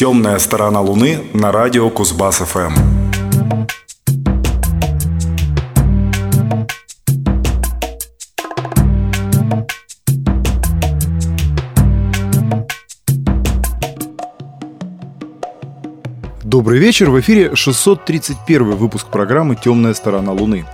[0.00, 2.72] Темная сторона Луны на радио Кузбасс ФМ.
[16.44, 17.10] Добрый вечер.
[17.10, 20.64] В эфире 631 выпуск программы «Темная сторона Луны».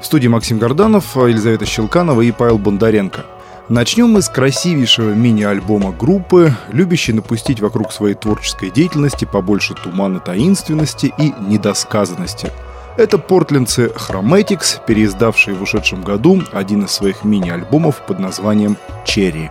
[0.00, 3.26] В студии Максим Горданов, Елизавета Щелканова и Павел Бондаренко–
[3.70, 11.14] Начнем мы с красивейшего мини-альбома группы, любящей напустить вокруг своей творческой деятельности побольше тумана таинственности
[11.16, 12.50] и недосказанности.
[12.96, 19.50] Это портлендцы Chromatics, переиздавшие в ушедшем году один из своих мини-альбомов под названием «Черри».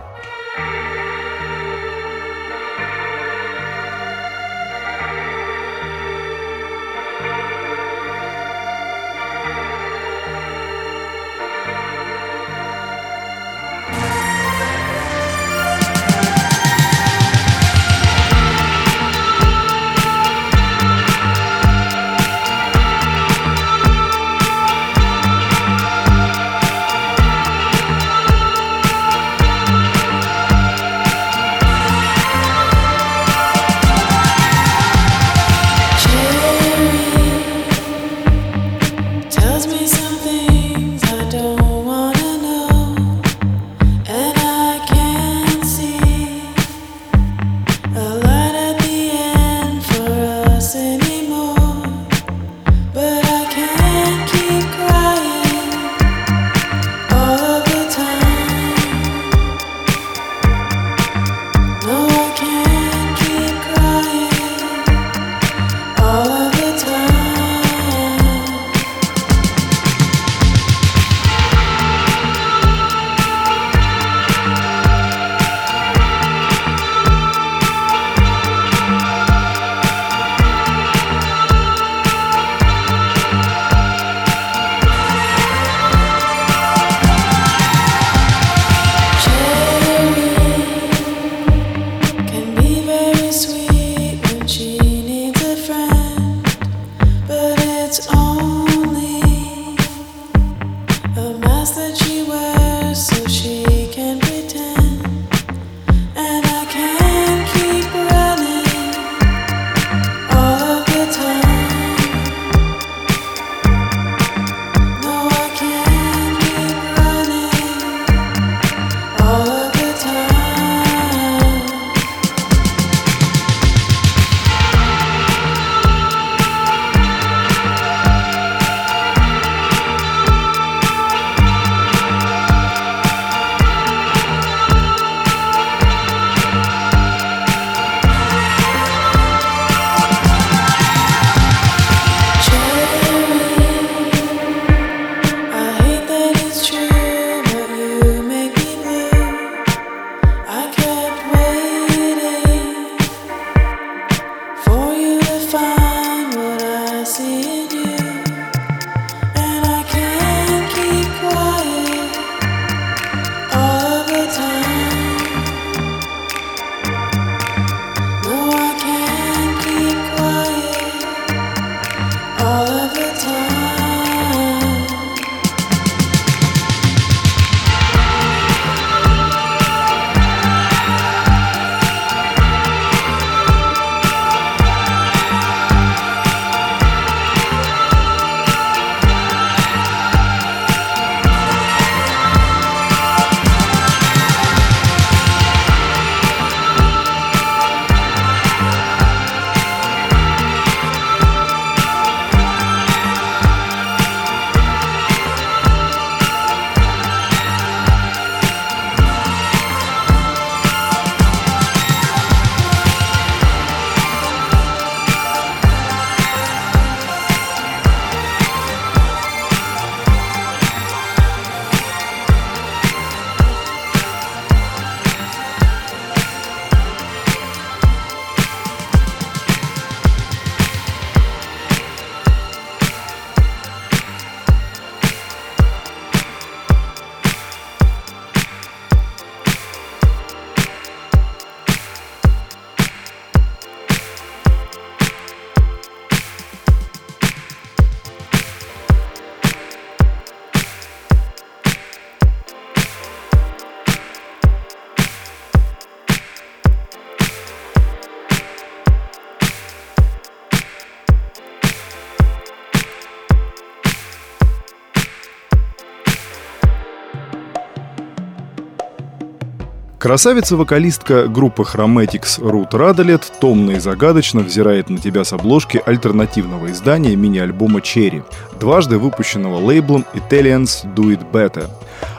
[270.00, 277.14] Красавица-вокалистка группы Chromatics Рут Радолет томно и загадочно взирает на тебя с обложки альтернативного издания
[277.14, 278.22] мини-альбома «Черри»,
[278.58, 281.68] дважды выпущенного лейблом Italians Do It Better.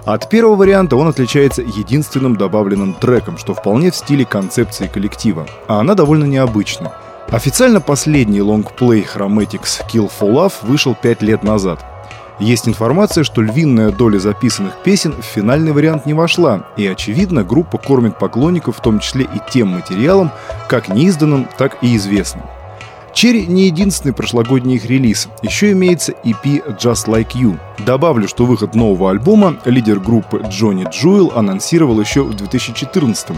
[0.06, 5.80] От первого варианта он отличается единственным добавленным треком, что вполне в стиле концепции коллектива, а
[5.80, 6.94] она довольно необычна.
[7.30, 11.84] Официально последний лонгплей Chromatics Kill for Love вышел пять лет назад–
[12.42, 17.78] есть информация, что львиная доля записанных песен в финальный вариант не вошла, и, очевидно, группа
[17.78, 20.32] кормит поклонников в том числе и тем материалом,
[20.68, 22.44] как неизданным, так и известным.
[23.14, 25.28] Черри не единственный прошлогодний их релиз.
[25.42, 27.60] Еще имеется EP Just Like You.
[27.86, 33.38] Добавлю, что выход нового альбома лидер группы Джонни Джуэл анонсировал еще в 2014 -м.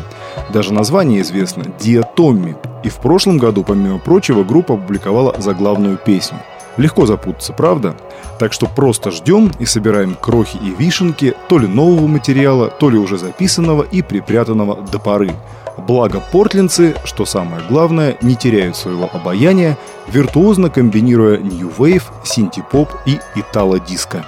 [0.54, 2.56] Даже название известно– Dia Tommy.
[2.84, 6.38] И в прошлом году, помимо прочего, группа опубликовала заглавную песню.
[6.78, 7.96] Легко запутаться, правда?
[8.40, 12.98] Так что просто ждем и собираем крохи и вишенки то ли нового материала, то ли
[12.98, 15.32] уже записанного и припрятанного до поры.
[15.78, 19.78] Благо портлинцы, что самое главное, не теряют своего обаяния,
[20.08, 24.26] виртуозно комбинируя New Wave, синти-поп и итало-диско.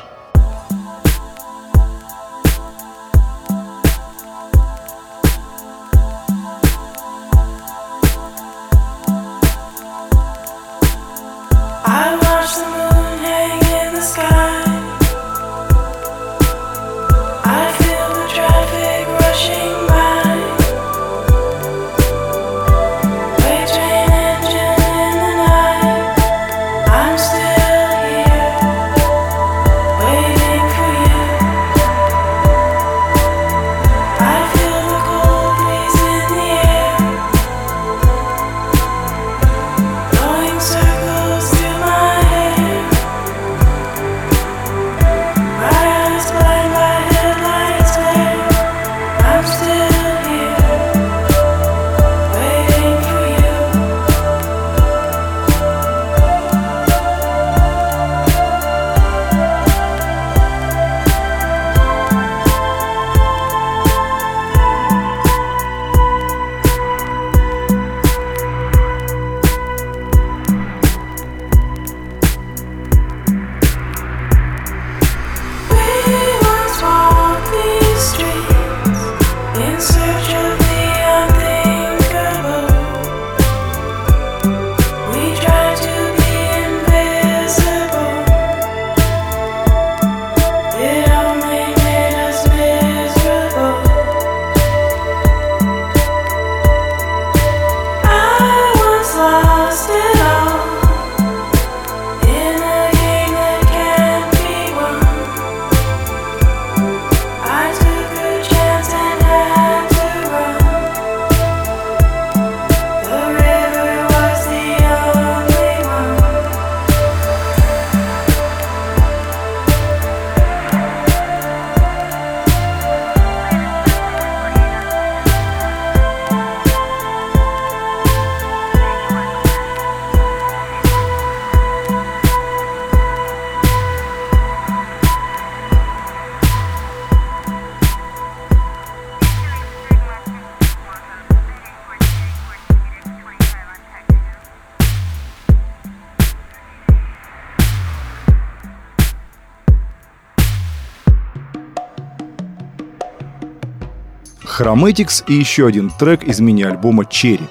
[154.76, 157.48] Chromatics и еще один трек из мини-альбома Cherry.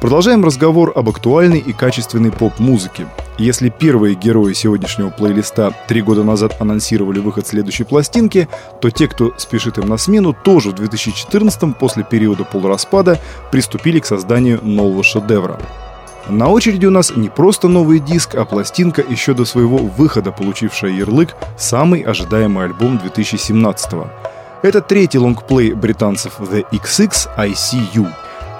[0.00, 3.06] Продолжаем разговор об актуальной и качественной поп-музыке.
[3.38, 8.48] Если первые герои сегодняшнего плейлиста три года назад анонсировали выход следующей пластинки,
[8.80, 13.20] то те, кто спешит им на смену, тоже в 2014 после периода полураспада
[13.52, 15.60] приступили к созданию нового шедевра.
[16.28, 20.90] На очереди у нас не просто новый диск, а пластинка еще до своего выхода, получившая
[20.90, 24.08] ярлык «Самый ожидаемый альбом 2017 -го.
[24.66, 28.08] Это третий лонгплей британцев The XX I See You.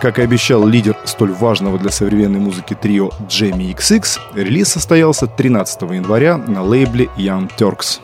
[0.01, 5.83] Как и обещал лидер столь важного для современной музыки трио Джейми XX, релиз состоялся 13
[5.83, 7.99] января на лейбле Young Turks.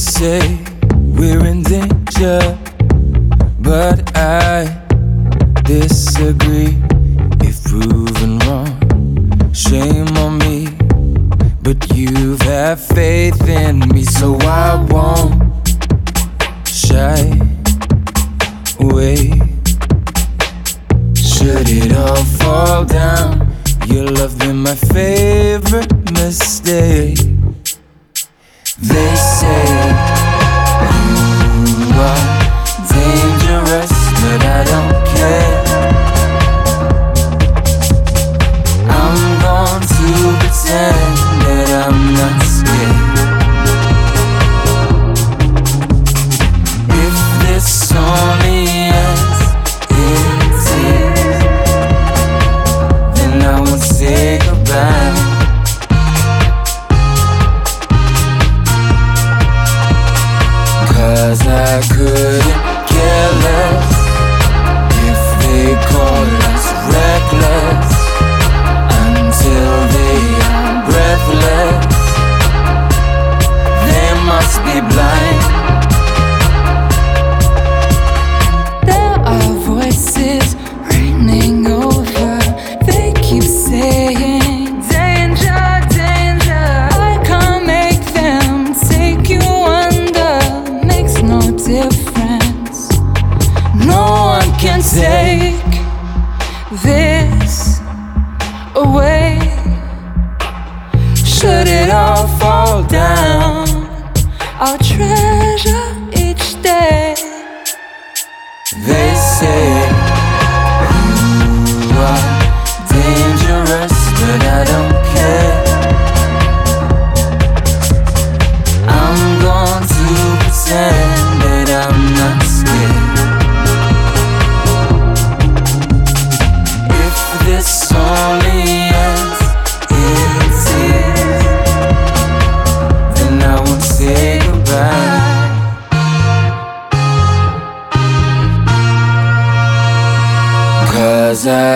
[0.00, 0.40] Say
[0.94, 2.58] we're in danger,
[3.60, 4.09] but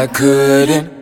[0.05, 0.94] I couldn't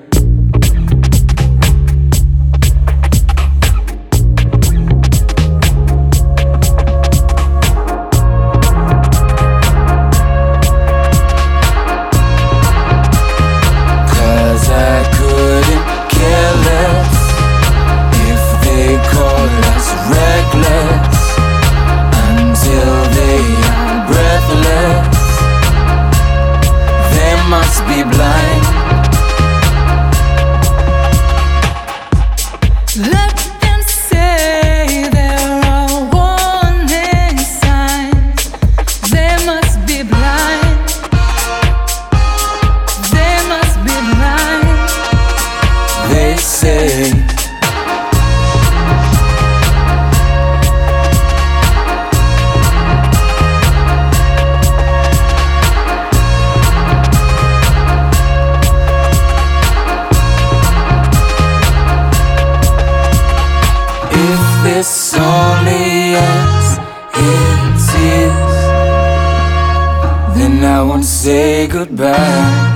[71.73, 72.73] goodbye.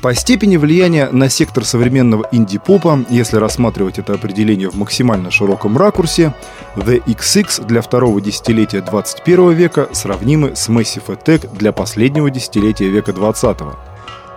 [0.00, 6.32] По степени влияния на сектор современного инди-попа, если рассматривать это определение в максимально широком ракурсе,
[6.76, 13.12] The XX для второго десятилетия 21 века сравнимы с Massive Attack для последнего десятилетия века
[13.12, 13.58] 20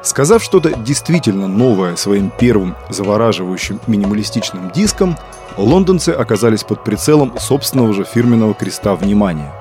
[0.02, 5.18] Сказав что-то действительно новое своим первым завораживающим минималистичным диском,
[5.58, 9.52] лондонцы оказались под прицелом собственного же фирменного креста внимания.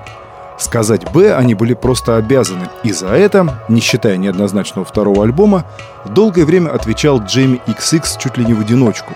[0.59, 5.65] Сказать «Б» они были просто обязаны, и за это, не считая неоднозначного второго альбома,
[6.05, 9.15] долгое время отвечал Джейми XX чуть ли не в одиночку.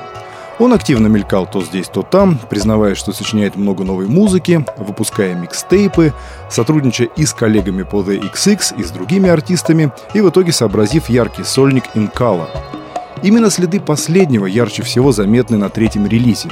[0.58, 6.12] Он активно мелькал то здесь, то там, признавая, что сочиняет много новой музыки, выпуская микстейпы,
[6.50, 11.08] сотрудничая и с коллегами по The XX, и с другими артистами, и в итоге сообразив
[11.08, 12.48] яркий сольник Инкала.
[13.22, 16.50] Именно следы последнего ярче всего заметны на третьем релизе.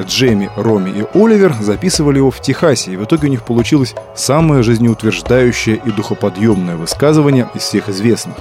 [0.00, 4.62] Джейми, Роми и Оливер записывали его в Техасе, и в итоге у них получилось самое
[4.62, 8.36] жизнеутверждающее и духоподъемное высказывание из всех известных.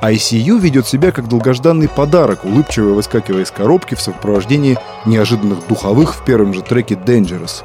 [0.00, 6.24] ICU ведет себя как долгожданный подарок, улыбчиво выскакивая из коробки в сопровождении неожиданных духовых в
[6.24, 7.64] первом же треке Dangerous.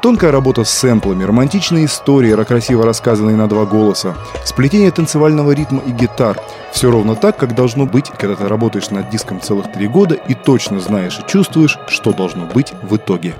[0.00, 5.90] Тонкая работа с сэмплами, романтичные истории, красиво рассказанные на два голоса, сплетение танцевального ритма и
[5.90, 6.40] гитар.
[6.72, 10.34] Все ровно так, как должно быть, когда ты работаешь над диском целых три года и
[10.34, 13.34] точно знаешь и чувствуешь, что должно быть в итоге.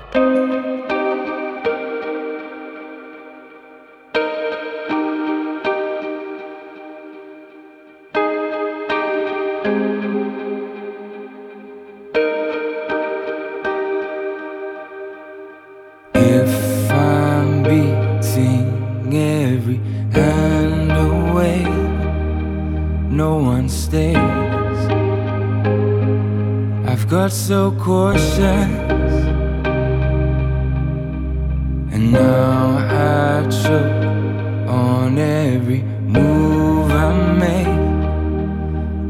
[27.48, 28.38] So cautious,
[31.94, 34.04] and now I choke
[34.68, 37.10] on every move I
[37.44, 37.74] make.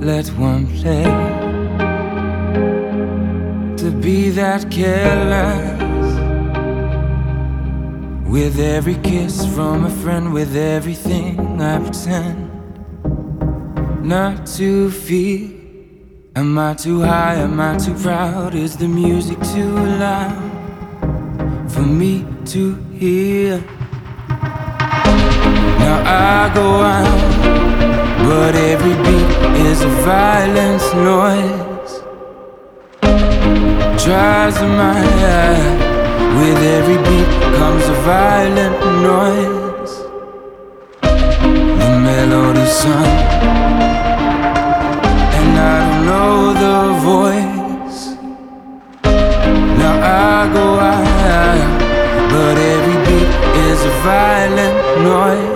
[0.06, 1.02] Let one play
[3.76, 6.08] to be that careless.
[8.28, 12.50] With every kiss from a friend, with everything I pretend
[14.04, 15.57] not to feel.
[16.38, 17.34] Am I too high?
[17.34, 18.54] Am I too proud?
[18.54, 20.38] Is the music too loud
[21.68, 23.58] for me to hear?
[25.82, 27.22] Now I go out,
[28.22, 29.30] but every beat
[29.66, 31.92] is a violent noise.
[34.04, 35.00] Tries my
[35.40, 35.74] eye.
[36.38, 38.78] With every beat comes a violent
[39.10, 39.94] noise.
[41.02, 43.67] The melody's sung,
[54.08, 55.47] violent noise.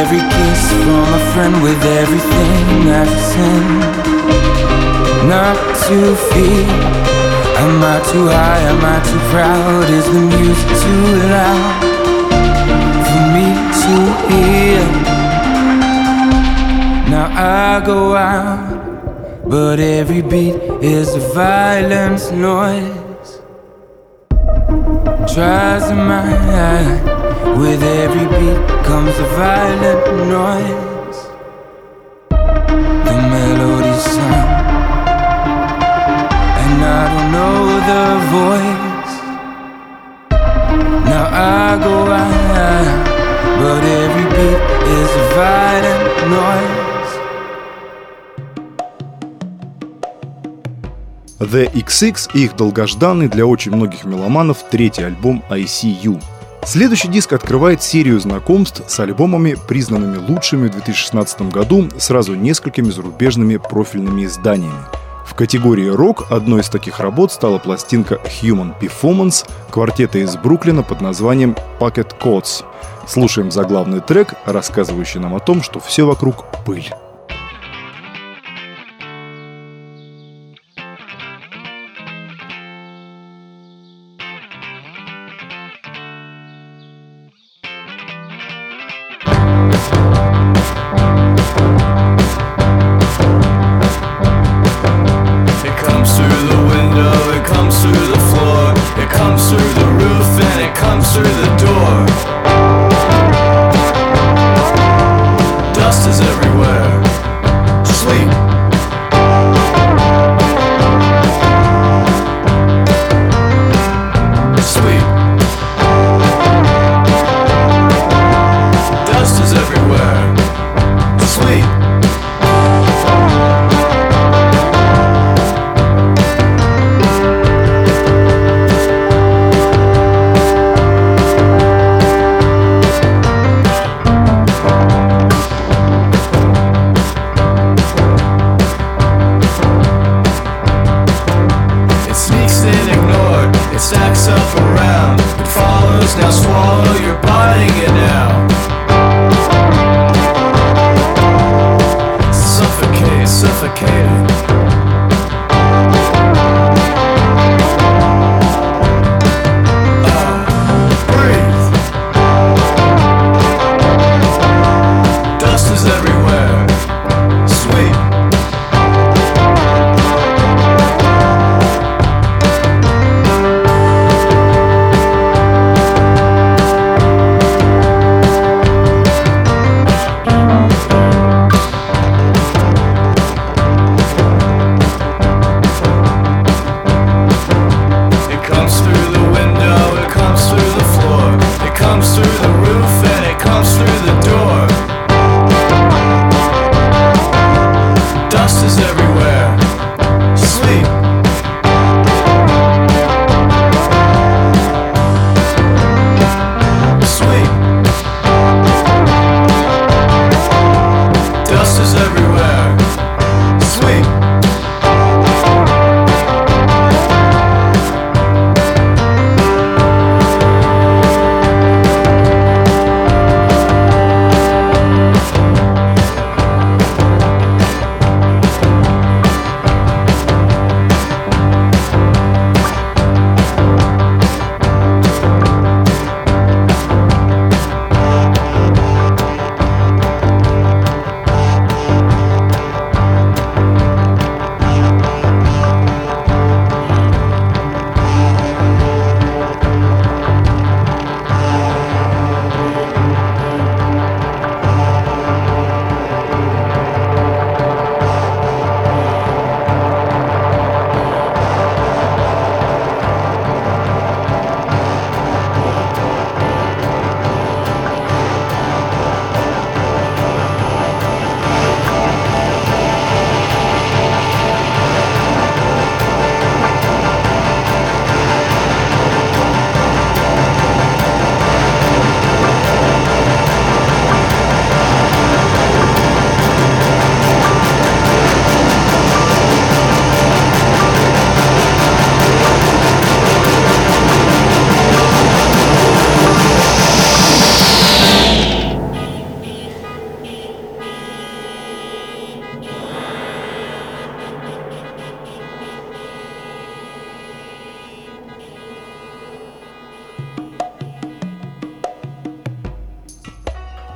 [0.00, 2.64] Every kiss from a friend, with everything
[3.00, 3.66] I've seen,
[5.28, 5.96] not to
[6.28, 6.68] feel.
[7.64, 8.62] Am I too high?
[8.72, 9.86] Am I too proud?
[9.98, 11.94] Is the music too loud?
[13.14, 13.48] for me
[13.82, 13.94] to
[14.28, 14.84] hear.
[17.12, 23.30] Now I go out, but every beat is a violent noise.
[25.32, 26.26] Tries in my
[26.68, 27.13] eye,
[27.58, 31.20] with every beat comes a violent noise.
[33.06, 34.48] The melody's sung,
[36.62, 37.58] and I don't know
[37.90, 38.04] the
[38.38, 39.14] voice.
[41.10, 43.06] Now I go out,
[43.60, 44.60] but every beat
[44.98, 46.04] is a violent
[46.38, 46.84] noise.
[51.38, 56.20] The XX и их долгожданный для очень многих меломанов третий альбом ICU.
[56.66, 63.58] Следующий диск открывает серию знакомств с альбомами, признанными лучшими в 2016 году сразу несколькими зарубежными
[63.58, 64.86] профильными изданиями.
[65.26, 71.02] В категории рок одной из таких работ стала пластинка Human Performance квартета из Бруклина под
[71.02, 72.64] названием Pocket Codes.
[73.06, 76.90] Слушаем заглавный трек, рассказывающий нам о том, что все вокруг пыль.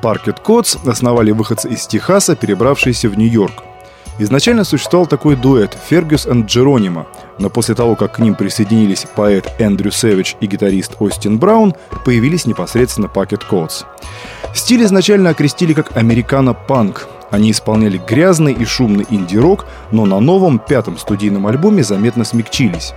[0.08, 3.62] Parquet Courts основали выходцы из Техаса, перебравшиеся в Нью-Йорк.
[4.18, 7.06] Изначально существовал такой дуэт Fergus & Geronimo,
[7.38, 11.74] но после того, как к ним присоединились поэт Эндрю Сэвидж и гитарист Остин Браун,
[12.06, 13.82] появились непосредственно Parquet Courts.
[14.54, 17.06] Стиль изначально окрестили как американа-панк.
[17.30, 22.94] Они исполняли грязный и шумный инди-рок, но на новом пятом студийном альбоме заметно смягчились.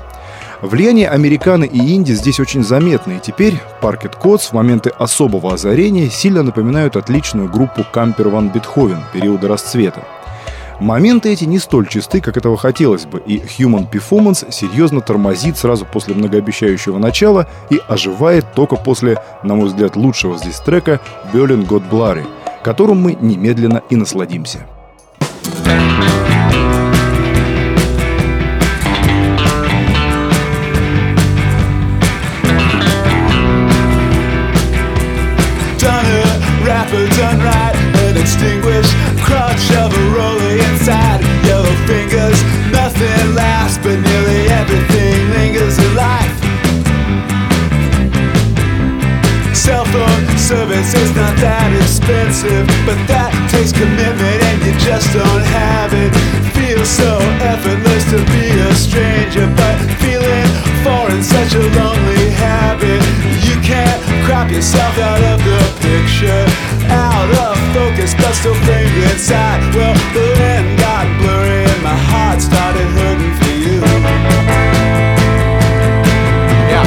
[0.61, 6.09] Влияние американа и инди здесь очень заметно, и теперь Parquet Courts в моменты особого озарения
[6.09, 10.03] сильно напоминают отличную группу Camper Van Beethoven периода расцвета.
[10.79, 15.85] Моменты эти не столь чисты, как этого хотелось бы, и Human Performance серьезно тормозит сразу
[15.85, 20.99] после многообещающего начала и оживает только после, на мой взгляд, лучшего здесь трека
[21.33, 22.25] «Berlin God Blurry»,
[22.63, 24.65] которым мы немедленно и насладимся.
[25.63, 26.20] done
[37.17, 41.21] done right, an extinguished crutch of a rolling inside.
[41.45, 42.37] Yellow fingers,
[42.71, 46.35] nothing lasts, but nearly everything lingers in life.
[49.53, 55.45] Cell phone service is not that expensive, but that takes commitment and you just don't
[55.53, 56.11] have it.
[56.57, 60.49] Feels so effortless to be a stranger, but feeling
[60.81, 62.99] foreign, such a lonely habit.
[63.45, 66.43] You can't crop yourself out of the picture,
[66.91, 69.61] out of focus, but still framed inside.
[69.75, 73.79] Well, the land got blurry and my heart started hurting for you.
[76.71, 76.85] Yeah.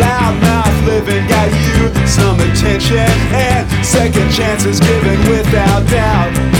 [0.00, 6.51] Loudmouth living got you some attention and second chances given without doubt.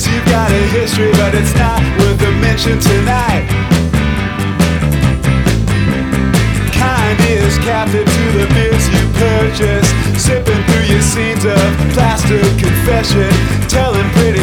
[0.00, 3.44] Yes, you've got a history, but it's not worth a mention tonight.
[6.72, 11.60] Kind is captive to the beers you purchase, sipping through your scenes of
[11.92, 13.28] plaster confession,
[13.68, 14.39] telling pretty.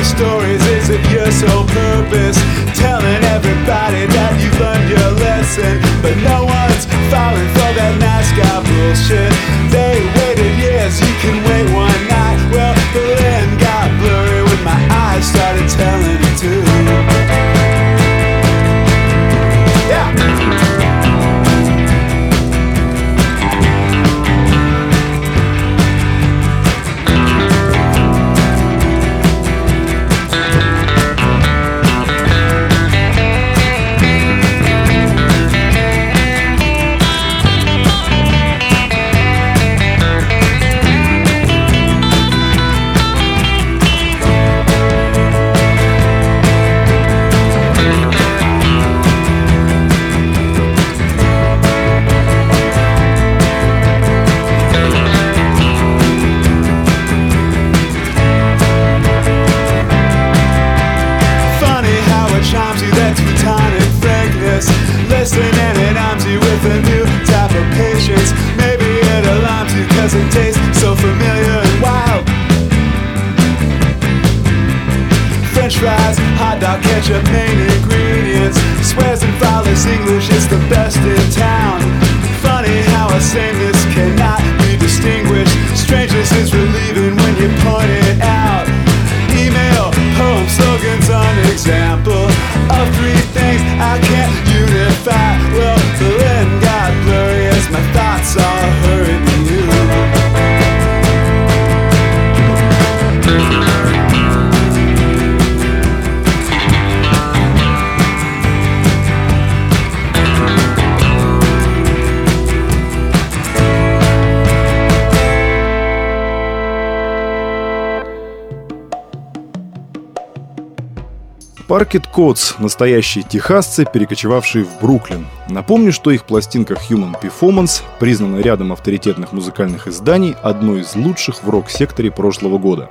[121.77, 125.27] Parket Codes– настоящие техасцы, перекочевавшие в Бруклин.
[125.47, 131.49] Напомню, что их пластинка Human Performance признана рядом авторитетных музыкальных изданий одной из лучших в
[131.51, 132.89] рок-секторе прошлого года.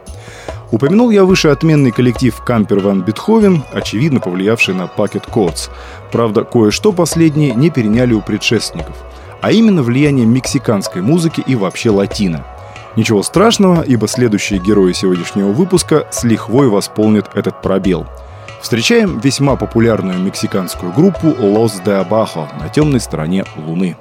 [0.71, 5.69] Упомянул я выше отменный коллектив Кампер Ван Бетховен, очевидно повлиявший на Пакет Codes.
[6.13, 8.95] Правда, кое-что последние не переняли у предшественников.
[9.41, 12.47] А именно влияние мексиканской музыки и вообще латино–
[12.95, 18.07] Ничего страшного, ибо следующие герои сегодняшнего выпуска с лихвой восполнят этот пробел–
[18.67, 23.97] встречаем весьма популярную мексиканскую группу Los de Abajo на темной стороне Луны.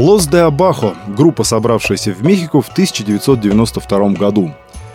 [0.00, 4.50] Лос де Абахо– группа, собравшаяся в Мехико в 1992 году.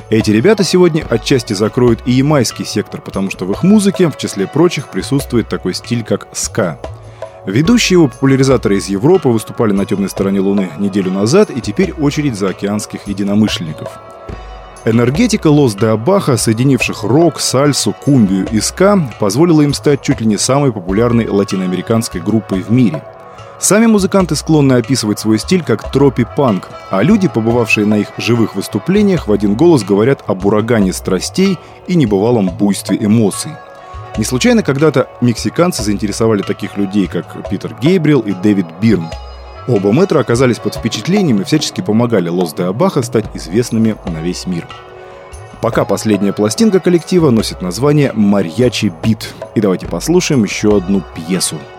[0.10, 4.48] Эти ребята сегодня отчасти закроют и ямайский сектор, потому что в их музыке, в числе
[4.48, 6.80] прочих, присутствует такой стиль, как ска.
[7.46, 12.36] Ведущие его популяризаторы из Европы выступали на темной стороне Луны неделю назад, и теперь очередь
[12.36, 14.00] за океанских единомышленников.
[14.86, 20.26] Энергетика Лос де Абаха, соединивших рок, сальсу, кумбию и ска, позволила им стать чуть ли
[20.26, 23.04] не самой популярной латиноамериканской группой в мире–
[23.58, 29.28] Сами музыканты склонны описывать свой стиль как тропи-панк, а люди, побывавшие на их живых выступлениях,
[29.28, 33.54] в один голос говорят об урагане страстей и небывалом буйстве эмоций.
[34.18, 39.08] Не случайно когда-то мексиканцы заинтересовали таких людей, как Питер Гейбрил и Дэвид Бирн.
[39.68, 44.46] Оба мэтра оказались под впечатлением и всячески помогали Лос де Абаха стать известными на весь
[44.46, 44.68] мир.
[45.62, 49.34] Пока последняя пластинка коллектива носит название «Марьячи бит».
[49.56, 51.56] И давайте послушаем еще одну пьесу–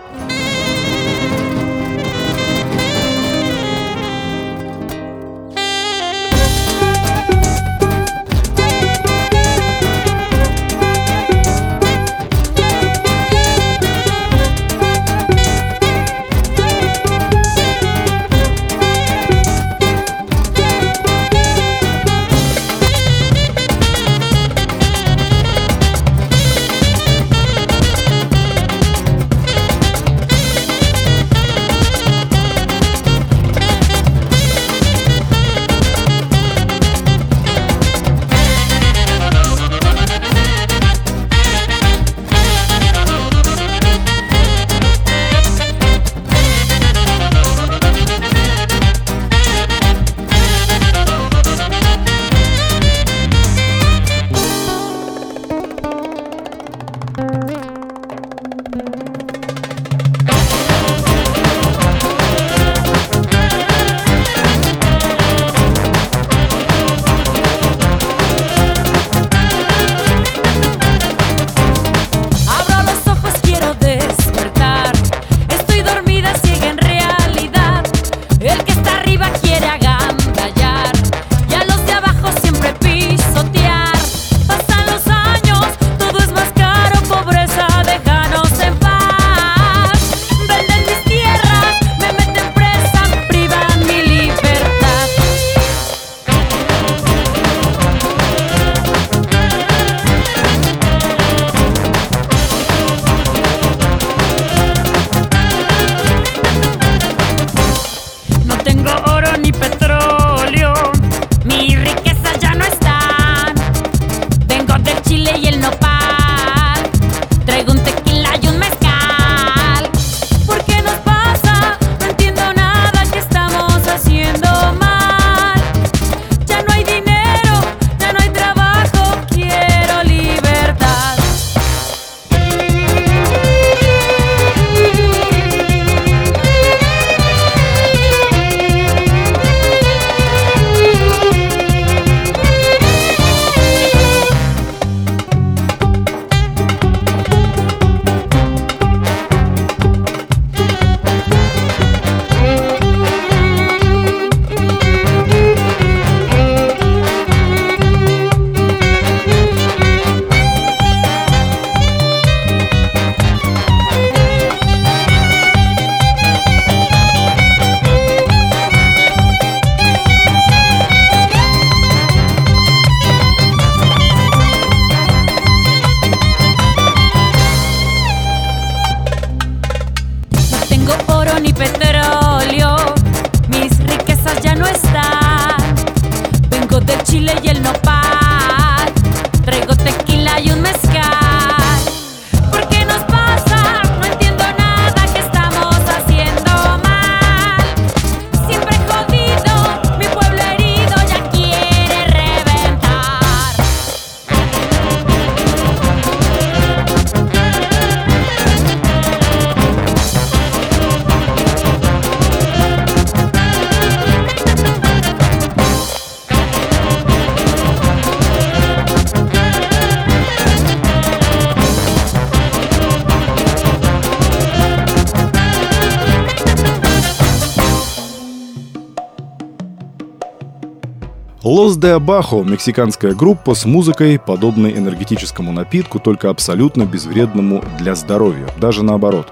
[231.77, 238.83] Де Абахо– мексиканская группа с музыкой, подобной энергетическому напитку, только абсолютно безвредному для здоровья, даже
[238.83, 239.31] наоборот.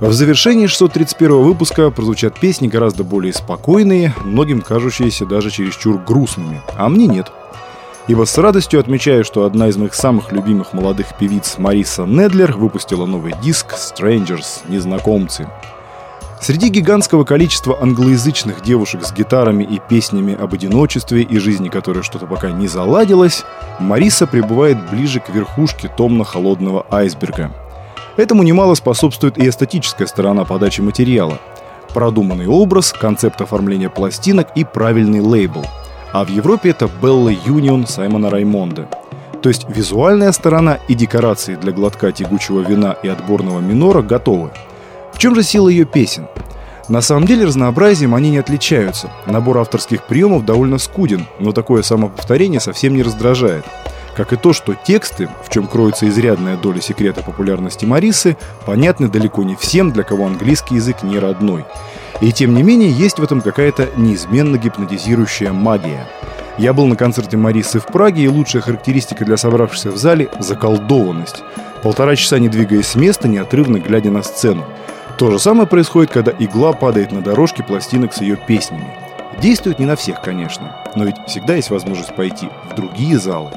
[0.00, 6.88] В завершении 631 выпуска прозвучат песни гораздо более спокойные, многим кажущиеся даже чересчур грустными, а
[6.88, 7.30] мне нет.
[8.06, 13.04] Ибо с радостью отмечаю, что одна из моих самых любимых молодых певиц Мариса Недлер выпустила
[13.04, 15.46] новый диск «Strangers»– «Незнакомцы».
[16.40, 22.26] Среди гигантского количества англоязычных девушек с гитарами и песнями об одиночестве и жизни, которая что-то
[22.26, 23.44] пока не заладилась,
[23.78, 27.52] Мариса пребывает ближе к верхушке томно-холодного айсберга–
[28.18, 31.38] Этому немало способствует и эстетическая сторона подачи материала.
[31.94, 35.64] Продуманный образ, концепт оформления пластинок и правильный лейбл.
[36.12, 38.88] А в Европе это Bella Union Саймона Раймонда.
[39.40, 44.50] То есть визуальная сторона и декорации для глотка тягучего вина и отборного минора готовы.
[45.18, 46.28] В чем же сила ее песен?
[46.88, 49.10] На самом деле разнообразием они не отличаются.
[49.26, 53.64] Набор авторских приемов довольно скуден, но такое самоповторение совсем не раздражает–
[54.18, 59.44] как и то, что тексты, в чем кроется изрядная доля секрета популярности Марисы, понятны далеко
[59.44, 61.64] не всем, для кого английский язык не родной.
[62.20, 66.08] И тем не менее, есть в этом какая-то неизменно гипнотизирующая магия.
[66.58, 71.44] Я был на концерте Марисы в Праге, и лучшая характеристика для собравшихся в зале– заколдованность.
[71.84, 74.64] Полтора часа не двигаясь с места, неотрывно глядя на сцену.
[75.18, 78.86] То же самое происходит, когда игла падает на дорожке пластинок с ее песнями.
[79.42, 83.50] Действует не на всех, конечно, но ведь всегда есть возможность пойти в другие залы.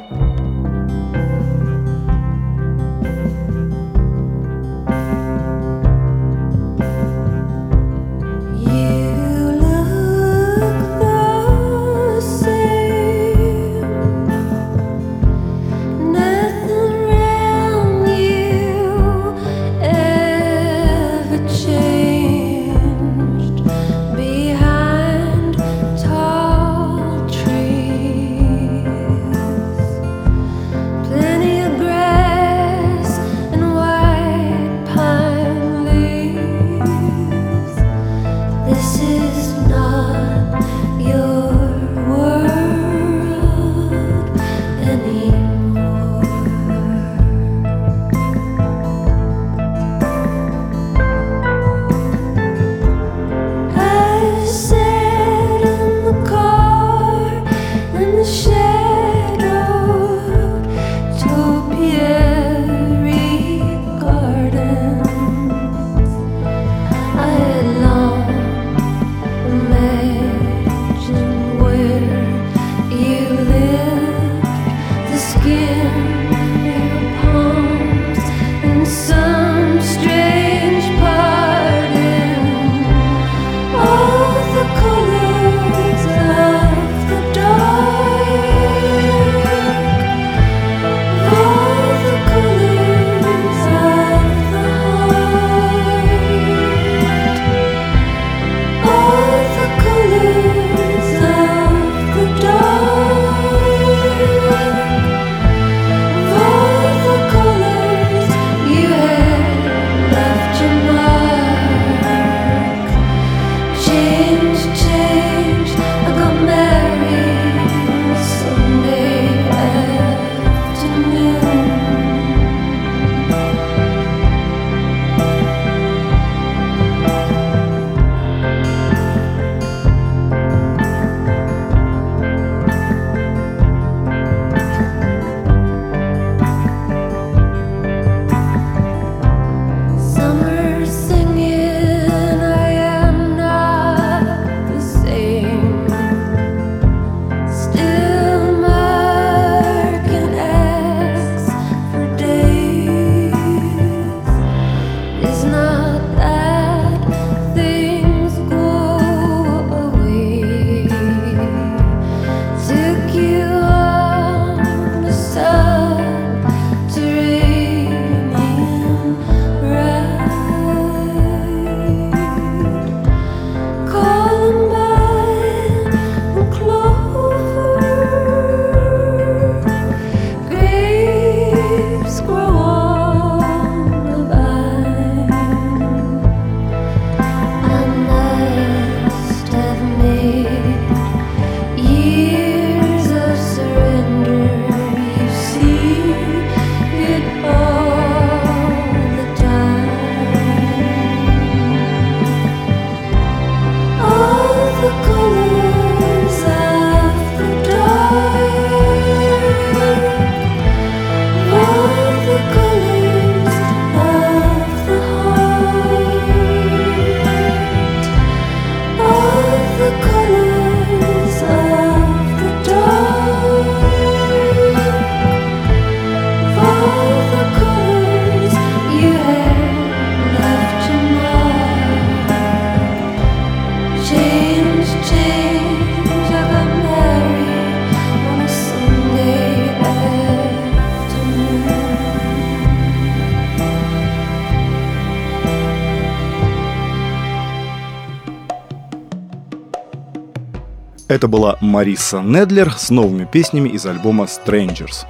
[251.12, 255.04] Это была Мариса Недлер с новыми песнями из альбома Strangers.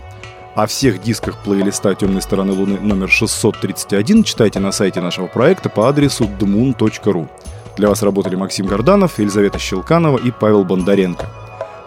[0.55, 5.87] О всех дисках плейлиста «Темной стороны Луны» номер 631 читайте на сайте нашего проекта по
[5.87, 7.29] адресу dmoon.ru.
[7.77, 11.29] Для вас работали Максим Горданов, Елизавета Щелканова и Павел Бондаренко.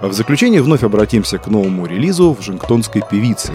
[0.00, 3.52] В заключение вновь обратимся к новому релизу в «Вашингтонской певице».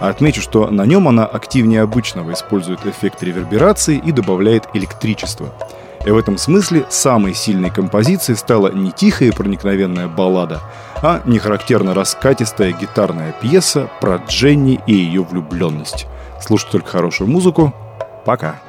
[0.00, 5.54] Отмечу, что на нем она активнее обычного использует эффект реверберации и добавляет электричество.
[6.04, 10.62] И в этом смысле самой сильной композицией стала не тихая и проникновенная баллада,
[11.02, 16.06] а нехарактерно раскатистая гитарная пьеса про Дженни и ее влюбленность.
[16.40, 17.74] Слушайте только хорошую музыку.
[18.24, 18.60] Пока.